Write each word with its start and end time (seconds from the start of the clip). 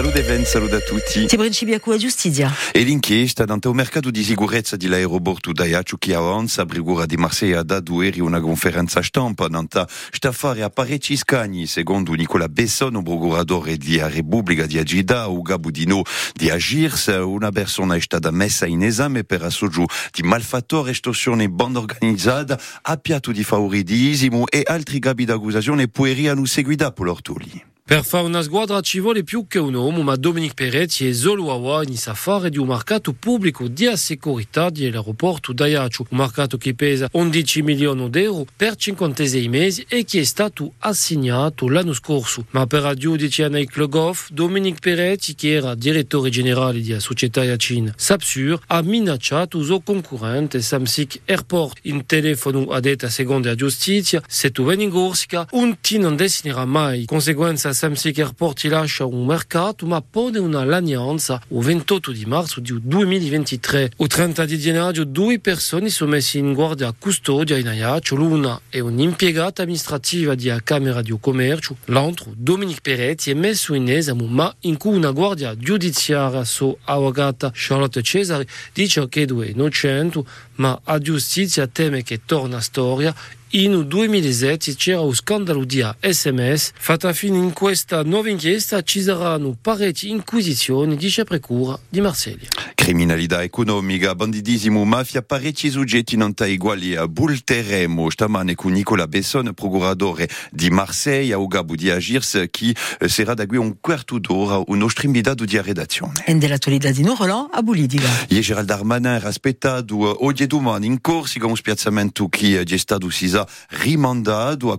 Salute 0.00 0.22
Ben, 0.22 0.46
salute 0.46 0.76
a 0.76 0.80
tutti. 0.80 1.26
Ti 1.26 1.36
principiacu 1.36 1.90
a 1.90 1.98
giustizia. 1.98 2.50
E 2.72 2.80
l'inchiesta 2.84 3.44
dante 3.44 3.68
o 3.68 3.74
mercato 3.74 4.10
di 4.10 4.24
sicurezza 4.24 4.76
di 4.76 4.86
l'aeroporto 4.86 5.52
d'Ajaccio 5.52 5.98
che 5.98 6.14
avanza, 6.14 6.64
Brigura 6.64 7.04
di 7.04 7.18
Marseille 7.18 7.58
ha 7.58 7.62
dato 7.62 8.00
ieri 8.00 8.18
una 8.18 8.40
conferenza 8.40 9.02
stampa 9.02 9.46
danta 9.48 9.86
sta 10.10 10.32
fare 10.32 10.62
a 10.62 10.70
parecchi 10.70 11.18
scagni, 11.18 11.66
secondo 11.66 12.14
Nicola 12.14 12.48
Besson, 12.48 13.02
procuratore 13.02 13.76
di 13.76 14.00
Repubblica 14.00 14.64
di 14.64 14.78
Agida, 14.78 15.26
Uga 15.26 15.58
Budino 15.58 16.00
di 16.32 16.48
Agirs, 16.48 17.08
una 17.22 17.50
persona 17.50 17.94
è 17.94 18.00
stata 18.00 18.30
messa 18.30 18.64
in 18.64 18.82
esame 18.82 19.24
per 19.24 19.42
assoggio 19.42 19.84
di 20.12 20.22
malfattore, 20.22 20.92
estorsione, 20.92 21.50
banda 21.50 21.78
organizzata, 21.78 22.58
appiato 22.80 23.32
di 23.32 23.44
favoridismo 23.44 24.46
e 24.46 24.62
altri 24.64 24.98
capi 24.98 25.26
d'accusazione 25.26 25.88
pueriano 25.88 26.46
seguita 26.46 26.90
per 26.90 27.04
l'ortoli. 27.04 27.69
Per 27.90 28.04
fare 28.04 28.24
una 28.24 28.40
squadra 28.40 28.80
ci 28.82 29.00
vuole 29.00 29.24
più 29.24 29.48
che 29.48 29.58
un 29.58 29.74
uomo, 29.74 30.02
ma 30.02 30.14
Dominic 30.14 30.54
Peretti 30.54 31.08
è 31.08 31.12
solo 31.12 31.74
a 31.74 31.82
inizia 31.82 32.12
a 32.12 32.14
fare 32.14 32.48
di 32.48 32.56
un 32.56 32.68
mercato 32.68 33.12
pubblico 33.12 33.66
di 33.66 33.90
sicurezza 33.96 34.70
dell'aeroporto 34.70 35.52
d'Ajaccio, 35.52 36.06
un 36.10 36.18
mercato 36.18 36.56
che 36.56 36.74
pesa 36.74 37.08
11 37.10 37.62
milioni 37.62 38.08
di 38.08 38.22
euro 38.22 38.46
per 38.54 38.76
56 38.76 39.48
mesi 39.48 39.84
e 39.88 40.04
che 40.04 40.20
è 40.20 40.22
stato 40.22 40.74
assegnato 40.78 41.68
l'anno 41.68 41.92
scorso. 41.92 42.46
Ma 42.50 42.64
per 42.68 42.84
il 42.84 42.96
giudice 42.96 43.42
Anai 43.42 43.66
Klogov, 43.66 44.28
Dominic 44.30 44.78
Peretti, 44.78 45.34
che 45.34 45.54
era 45.54 45.74
direttore 45.74 46.30
generale 46.30 46.80
della 46.80 47.00
società 47.00 47.42
Yachin 47.42 47.92
Sapsur, 47.96 48.60
ha 48.68 48.82
minacciato 48.82 49.58
il 49.58 49.64
suo 49.64 49.80
concorrente 49.80 50.62
Samsic 50.62 51.22
Airport. 51.24 51.80
In 51.82 52.06
telefono 52.06 52.66
ha 52.66 52.78
detto 52.78 53.06
a 53.06 53.10
seconda 53.10 53.48
la 53.48 53.56
giustizia, 53.56 54.22
se 54.28 54.52
tu 54.52 54.64
vieni 54.64 54.84
in 54.84 54.90
Corsica, 54.90 55.44
un 55.50 55.80
ti 55.80 55.98
non 55.98 56.14
destinerà 56.14 56.64
mai. 56.64 57.04
Conseguenza 57.06 57.78
Samsic 57.80 58.18
Airport 58.18 58.62
lascia 58.64 59.06
un 59.06 59.24
mercato 59.24 59.86
ma 59.86 60.02
pone 60.02 60.38
una 60.38 60.64
lanianza 60.64 61.40
il 61.48 61.64
28 61.64 62.12
di 62.12 62.26
marzo 62.26 62.60
del 62.60 62.78
2023. 62.82 63.92
Il 63.96 64.06
30 64.06 64.44
di 64.44 64.58
gennaio 64.58 65.04
due 65.04 65.38
persone 65.38 65.88
sono 65.88 66.10
messe 66.10 66.36
in 66.36 66.52
guardia 66.52 66.88
a 66.88 66.94
custodia 66.98 67.56
in 67.56 67.66
Ajaccio, 67.66 68.16
l'una 68.16 68.60
è 68.68 68.80
un'impiegata 68.80 69.62
amministrativa 69.62 70.34
della 70.34 70.60
Camera 70.62 71.00
di 71.00 71.16
Commercio, 71.18 71.78
l'altro 71.86 72.34
Dominic 72.36 72.82
Peretti 72.82 73.30
è 73.30 73.34
messo 73.34 73.72
in 73.72 73.90
esame 73.90 74.26
ma 74.28 74.54
in 74.60 74.76
cui 74.76 74.96
una 74.96 75.12
guardia 75.12 75.56
giudiziaria 75.56 76.44
su 76.44 76.76
avvocata 76.84 77.50
Charlotte 77.54 78.02
Cesare 78.02 78.46
dice 78.74 79.08
che 79.08 79.22
è 79.22 79.46
innocente 79.46 80.22
ma 80.56 80.78
a 80.84 80.98
giustizia 80.98 81.66
teme 81.66 82.02
che 82.02 82.26
torna 82.26 82.60
storia 82.60 83.14
in 83.52 83.88
2007 83.88 84.74
c'era 84.76 85.00
un 85.00 85.14
scandalo 85.14 85.64
di 85.64 85.84
SMS. 85.98 86.70
Fatta 86.78 87.12
fine 87.12 87.38
in 87.38 87.52
questa 87.52 88.02
nuova 88.02 88.28
inchiesta 88.28 88.82
ci 88.82 89.00
saranno 89.00 89.56
parecchie 89.60 90.10
inquisizioni, 90.10 90.96
dice 90.96 91.24
Precura 91.24 91.76
di 91.88 92.00
Marsiglia. 92.00 92.48
Criminalità 92.74 93.42
economica, 93.42 94.14
bandidismo, 94.14 94.84
mafia, 94.84 95.22
parecchi 95.22 95.70
soggetti 95.70 96.16
non 96.16 96.32
uguali 96.36 96.94
a 96.94 97.08
Bulteremo. 97.08 98.08
Stamane 98.10 98.54
con 98.54 98.72
Nicola 98.72 99.06
Besson, 99.06 99.52
procuratore 99.54 100.28
di 100.50 100.70
Marseille, 100.70 101.32
a 101.32 101.38
Ugabu 101.38 101.74
di 101.74 101.90
Agirs, 101.90 102.46
che 102.50 102.74
sarà 103.06 103.34
da 103.34 103.46
qui 103.46 103.56
un 103.56 103.76
quarto 103.80 104.18
d'ora 104.18 104.62
un 104.66 104.78
nostro 104.78 105.06
invitato 105.06 105.44
di 105.44 105.60
redazione. 105.60 106.24
E 106.24 106.34
dell'attualità 106.34 106.90
di 106.90 107.02
Roland 107.02 107.48
a 107.50 107.62
Bulidiga. 107.62 108.26
E 108.28 108.40
Gerald 108.40 108.66
Darmanin 108.66 109.06
era 109.06 109.28
aspettato 109.28 110.24
oggi 110.24 110.44
e 110.44 110.46
domani 110.46 110.86
in 110.86 111.00
Corsica 111.00 111.46
un 111.46 111.56
spiazzamento 111.56 112.28
che 112.28 112.62
è 112.62 112.76
stato 112.76 113.10
sisa 113.40 113.46
rimandato 113.82 114.72
a. 114.72 114.78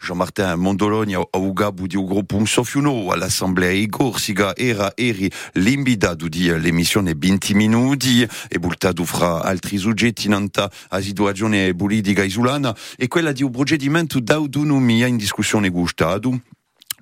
Jean-Martin 0.00 0.54
Mondoloni 0.56 1.14
a 1.14 1.26
Ugabu 1.32 1.86
di 1.86 1.96
un 1.96 2.06
gruppo 2.06 2.36
un 2.36 2.46
sofiuno 2.46 3.10
all'assemblea 3.10 3.70
in 3.70 3.90
Corsica 3.90 4.54
era 4.54 4.92
eri 4.94 5.30
l'invitato 5.54 6.28
di 6.28 6.46
l'emissione 6.46 7.14
20 7.16 7.54
minuti 7.54 8.28
e 8.48 8.58
bultato 8.58 9.04
fra 9.04 9.42
altri 9.42 9.78
soggetti 9.78 10.28
nanta 10.28 10.70
a 10.88 11.00
situazione 11.00 11.74
politica 11.74 12.22
isolana 12.22 12.76
e 12.96 13.08
quella 13.08 13.32
di 13.32 13.42
un 13.42 13.50
procedimento 13.50 14.20
d'autonomia 14.20 15.06
in 15.06 15.16
discussione 15.16 15.68
gustato 15.68 16.40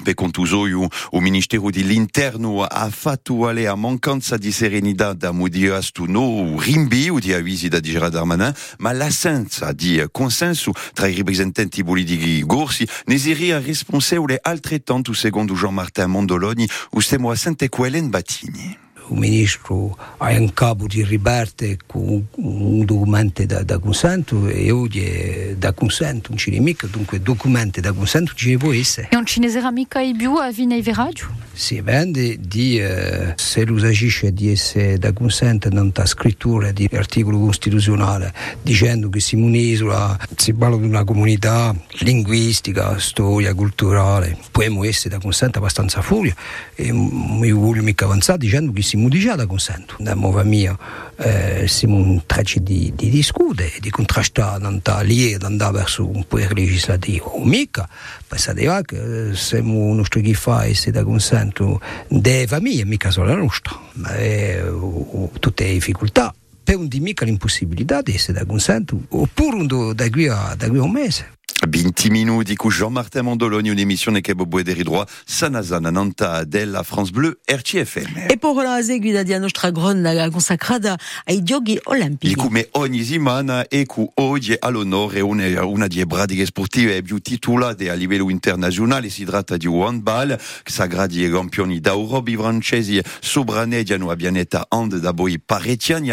per 0.04 0.14
contusoio 0.14 0.86
o 1.10 1.20
Ministero 1.20 1.70
dell'Interno 1.70 2.62
ha 2.62 2.90
fatto 2.90 3.48
alle 3.48 3.66
a 3.66 3.74
mancanza 3.74 4.36
di 4.36 4.52
serenità 4.52 5.14
da 5.14 5.32
modiasto 5.32 6.04
no 6.06 6.60
rinvio 6.60 7.18
di 7.18 7.32
visita 7.42 7.80
di 7.80 7.90
Gerard 7.90 8.12
Darmanin, 8.12 8.52
ma 8.78 8.92
l'assenza 8.92 9.72
di 9.72 10.04
consenso 10.12 10.72
tra 10.92 11.06
i 11.08 11.16
rappresentanti 11.16 11.82
politici 11.82 12.44
gorsi 12.44 12.86
ne 13.06 13.18
seria 13.18 13.58
responsabile 13.58 14.38
altrettanto 14.40 15.14
secondo 15.14 15.54
Jean-Martin 15.54 16.04
Mondoloni, 16.04 16.68
o 16.90 17.00
stiamo 17.00 17.30
a 17.30 17.34
sente 17.34 17.68
quellen 17.70 18.10
Battini. 18.10 18.83
Il 19.08 19.16
ministro 19.16 19.96
ha 20.18 20.30
in 20.32 20.52
capo 20.52 20.86
di 20.86 21.04
ribarte 21.04 21.78
con 21.86 22.26
un 22.36 22.84
documento 22.84 23.44
da, 23.44 23.62
da 23.62 23.78
consento 23.78 24.46
e 24.48 24.70
oggi 24.70 25.04
è 25.04 25.54
da 25.56 25.72
consento, 25.72 26.30
non 26.30 26.38
ci 26.38 26.50
ne 26.50 26.60
mica, 26.60 26.86
dunque 26.86 27.20
documenti 27.20 27.80
da 27.80 27.92
consento 27.92 28.32
ci 28.34 28.50
ne 28.50 28.56
può 28.56 28.72
essere. 28.72 29.08
Non 29.12 29.26
ci 29.26 29.40
ne 29.40 29.48
sarà 29.48 29.70
mica 29.70 30.00
più 30.16 30.34
a 30.36 30.50
Vina 30.50 30.76
Radio? 30.82 31.42
Si 31.52 31.80
vende 31.80 32.38
di 32.40 32.78
eh, 32.80 33.34
se 33.36 33.64
lo 33.64 33.76
agisce 33.86 34.32
di 34.32 34.50
essere 34.50 34.98
da 34.98 35.12
consento 35.12 35.68
non 35.70 35.90
da 35.92 36.04
scrittura 36.04 36.72
di 36.72 36.88
articolo 36.92 37.38
costituzionale 37.38 38.32
dicendo 38.62 39.08
che 39.08 39.20
siamo 39.20 39.46
un'isola, 39.46 40.18
si 40.36 40.52
parla 40.52 40.76
di 40.76 40.86
una 40.86 41.04
comunità 41.04 41.74
linguistica, 42.00 42.98
storia, 42.98 43.54
culturale, 43.54 44.36
possiamo 44.50 44.84
essere 44.84 45.16
da 45.16 45.20
consento 45.20 45.58
abbastanza 45.58 46.02
furia 46.02 46.34
e 46.74 46.92
mi 46.92 47.50
voglio 47.52 47.82
mica 47.82 48.04
avanzare 48.04 48.38
dicendo 48.38 48.72
che 48.72 48.82
siamo 48.82 48.93
già 49.20 49.34
da 49.34 49.46
consento. 49.46 49.96
Da 49.98 50.14
mova 50.14 50.42
mia 50.42 50.76
eh, 51.16 51.66
siamo 51.66 51.98
in 51.98 52.22
traccia 52.26 52.60
di, 52.60 52.92
di 52.94 53.10
discutere, 53.10 53.72
di 53.80 53.90
contrastare, 53.90 54.60
non 54.60 54.80
lì, 55.02 55.36
di 55.36 55.44
andare 55.44 55.78
verso 55.78 56.06
un 56.06 56.24
potere 56.26 56.54
legislativo. 56.54 57.26
O 57.26 57.44
mica, 57.44 57.88
pensate 58.26 58.62
che 58.84 59.30
eh, 59.30 59.34
siamo 59.34 59.78
uno 59.78 60.02
che 60.02 60.34
fa 60.34 60.64
e 60.64 60.74
da 60.90 61.04
consento 61.04 61.80
delle 62.08 62.46
famiglie, 62.46 62.84
mica 62.84 63.10
solo 63.10 63.28
la 63.28 63.36
nostra, 63.36 63.78
ma 63.94 64.14
è, 64.16 64.62
uh, 64.62 65.30
tutte 65.38 65.64
le 65.64 65.72
difficoltà. 65.72 66.34
Per 66.64 66.76
un 66.76 66.88
di 66.88 67.00
mica 67.00 67.24
l'impossibilità 67.24 68.00
di 68.00 68.14
essere 68.14 68.38
da 68.38 68.44
consento, 68.46 68.98
oppure 69.08 69.66
da 69.94 70.08
da 70.56 70.68
qui 70.68 70.78
a 70.78 70.82
un 70.82 70.90
mese. 70.90 71.33
20 71.66 72.10
minuti 72.10 72.54
con 72.56 72.70
Jean-Martin 72.70 73.22
Mondoloni, 73.22 73.70
un'emissione 73.70 74.20
che 74.20 74.34
può 74.34 74.46
vedere 74.48 74.82
droit 74.82 75.08
Sanazana 75.24 75.90
Nanta 75.90 76.44
della 76.44 76.82
France 76.82 77.10
Bleu 77.10 77.36
RCFM. 77.44 78.26
E 78.28 78.36
per 78.36 78.54
la 78.54 78.82
seguita 78.82 79.22
di 79.22 79.36
nostra 79.38 79.70
grande 79.70 80.28
consacrata 80.30 80.98
ai 81.24 81.42
Giochi 81.42 81.78
Olimpici. 81.84 82.34
Come 82.34 82.68
ogni 82.72 83.02
settimana 83.02 83.66
e 83.68 83.86
con 83.86 84.06
oggi 84.14 84.54
all'onore 84.58 85.20
una, 85.20 85.64
una 85.64 85.86
delle 85.86 86.06
pratiche 86.06 86.44
sportive 86.44 87.02
più 87.02 87.18
titolate 87.18 87.90
a 87.90 87.94
livello 87.94 88.30
internazionale, 88.30 89.08
si 89.08 89.24
tratta 89.24 89.56
di 89.56 89.66
handball, 89.66 90.38
sagradi 90.64 91.24
e 91.24 91.30
campioni 91.30 91.80
d'Europa, 91.80 92.30
francesi 92.36 93.00
sopranediano 93.20 94.10
a 94.10 94.16
pianeta 94.16 94.66
hand 94.68 94.98
da 94.98 95.12
poi 95.12 95.40
parecchi 95.40 95.92
anni 95.92 96.12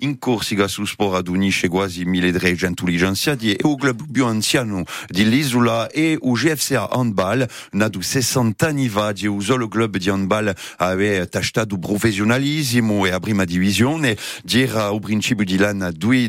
in 0.00 0.18
Corsica 0.18 0.68
su 0.68 0.84
sport 0.84 1.28
unisce 1.28 1.68
quasi 1.68 2.04
1300 2.04 2.86
licenziati 2.86 3.52
e 3.52 3.58
un 3.62 3.76
club 3.76 4.10
più 4.10 4.24
anziano 4.24 4.84
di 5.08 5.28
l'isola 5.28 5.88
e 5.90 6.16
o 6.20 6.32
GFCA 6.32 6.90
Handball. 6.90 7.46
Nato 7.72 8.00
60 8.00 8.66
anni 8.66 8.88
fa 8.88 9.12
di 9.12 9.26
un 9.26 9.40
solo 9.40 9.68
club 9.68 9.96
di 9.96 10.08
handball 10.08 10.52
aveva 10.78 11.26
tastato 11.26 11.78
professionalismo 11.78 13.06
e 13.06 13.10
a 13.10 13.20
divisione 13.44 14.16
era 14.62 14.86
al 14.86 15.00
principio 15.00 15.44
di 15.44 15.56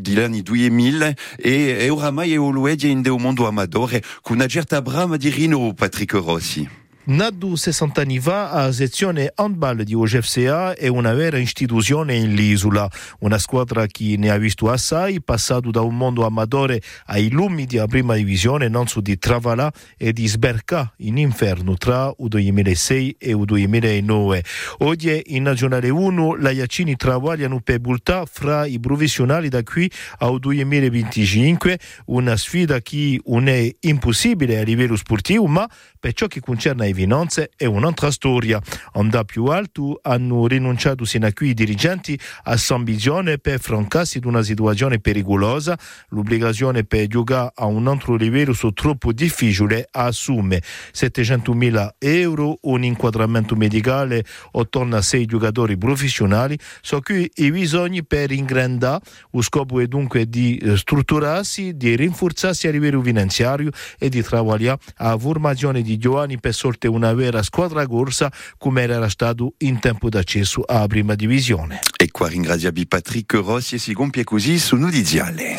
degli 0.01 0.19
anni 0.19 0.41
2000 0.41 1.13
e, 1.37 1.77
e 1.79 1.89
oramai 1.89 2.33
è 2.33 2.39
oluedia 2.39 2.89
in 2.89 3.01
un 3.05 3.21
mondo 3.21 3.47
amatore 3.47 4.03
con 4.21 4.35
una 4.35 4.47
certa 4.47 4.81
brama 4.81 5.17
di 5.17 5.29
Rino 5.29 5.73
Patrick 5.73 6.13
Rossi. 6.13 6.86
60 7.09 8.01
anni 8.01 8.19
fa, 8.19 8.51
la 8.65 8.71
sezione 8.73 9.31
handball 9.33 9.83
di 9.83 9.93
OGFCA 9.93 10.75
è 10.75 10.87
una 10.87 11.13
vera 11.13 11.37
istituzione 11.37 12.15
in 12.15 12.33
l'isola, 12.33 12.85
una 13.19 13.37
squadra 13.37 13.87
che 13.87 14.15
ne 14.17 14.29
ha 14.29 14.37
visto 14.37 14.69
assai, 14.69 15.21
passato 15.21 15.71
da 15.71 15.79
un 15.79 15.95
mondo 15.95 16.25
amatore 16.25 16.81
ai 17.05 17.29
lumi 17.29 17.65
della 17.65 17.87
prima 17.87 18.15
divisione, 18.15 18.67
non 18.67 18.87
su 18.87 18.99
di 18.99 19.17
Travala 19.17 19.71
e 19.95 20.11
di 20.11 20.27
sberca 20.27 20.93
in 20.97 21.17
inferno 21.17 21.77
tra 21.77 22.13
il 22.17 22.27
2006 22.27 23.15
e 23.17 23.29
il 23.29 23.45
2009. 23.45 24.43
Oggi 24.79 25.21
in 25.27 25.43
Nazionale 25.43 25.87
1 25.87 26.35
la 26.35 26.51
Iacini 26.51 26.97
travagliano 26.97 27.61
per 27.61 27.79
bultà 27.79 28.25
fra 28.29 28.65
i 28.65 28.81
professionali 28.81 29.47
da 29.47 29.63
qui 29.63 29.89
al 30.17 30.39
2025, 30.39 31.79
una 32.07 32.35
sfida 32.35 32.81
che 32.81 33.21
non 33.27 33.47
è 33.47 33.73
impossibile 33.79 34.59
a 34.59 34.63
livello 34.63 34.97
sportivo, 34.97 35.47
ma 35.47 35.69
per 35.97 36.11
ciò 36.11 36.27
che 36.27 36.41
concerne 36.41 36.89
i 36.89 36.95
Vinonze 36.97 37.51
è 37.55 37.65
un'altra 37.65 38.09
storia. 38.09 38.59
Onda 38.93 39.23
più 39.23 39.45
alto 39.45 39.99
hanno 40.01 40.47
rinunciato 40.47 41.05
sino 41.05 41.27
a 41.27 41.31
qui 41.31 41.49
i 41.49 41.53
dirigenti 41.53 42.19
a 42.45 42.57
San 42.57 42.83
Bizione 42.83 43.37
per 43.37 43.59
francarsi 43.59 44.19
di 44.19 44.25
una 44.25 44.41
situazione 44.41 44.99
pericolosa, 44.99 45.77
l'obbligazione 46.09 46.85
per 46.85 47.05
giocare 47.05 47.51
a 47.53 47.65
un 47.65 47.87
altro 47.87 48.15
livello 48.15 48.53
su 48.53 48.71
troppo 48.71 49.13
difficile 49.13 49.87
assume. 49.91 50.59
700.000 50.91 51.89
euro, 51.99 52.57
un 52.61 52.83
inquadramento 52.83 53.55
medicale 53.55 54.25
attorno 54.53 54.95
a 54.95 55.01
sei 55.03 55.25
giocatori 55.25 55.77
professionali, 55.77 56.57
so 56.81 56.99
qui 57.01 57.29
i 57.35 57.51
bisogni 57.51 58.03
per 58.03 58.31
ingrandare, 58.31 59.03
lo 59.31 59.41
scopo 59.41 59.79
è 59.79 59.85
dunque 59.85 60.27
di 60.27 60.59
strutturarsi, 60.75 61.77
di 61.77 61.95
rinforzarsi 61.95 62.67
a 62.67 62.71
livello 62.71 63.03
finanziario 63.03 63.69
e 63.99 64.09
di 64.09 64.25
lavorare 64.27 64.79
a 64.97 65.17
formazione 65.17 65.83
di 65.83 65.97
giovani 65.97 66.39
per 66.39 66.53
sorte 66.53 66.86
una 66.87 67.13
vera 67.13 67.43
squadra 67.43 67.85
corsa 67.87 68.31
come 68.57 68.81
era 68.81 69.07
stato 69.09 69.53
in 69.59 69.79
tempo 69.79 70.09
d'accesso 70.09 70.63
alla 70.65 70.87
prima 70.87 71.15
divisione. 71.15 71.79
E 71.95 72.09
qua 72.11 72.27
ringraziabi 72.27 72.87
Patrick 72.87 73.33
Rossi 73.33 73.75
e 73.75 73.79
si 73.79 73.93
compie 73.93 74.23
così 74.23 74.57
su 74.59 74.75
Nudiziale. 74.75 75.55